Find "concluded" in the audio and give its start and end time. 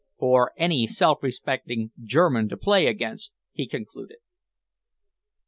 3.67-4.17